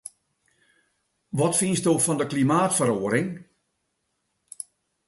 [1.37, 3.29] Wat fynsto fan de klimaatferoaring?